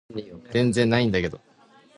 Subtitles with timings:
[0.51, 1.39] 全然ないんだけど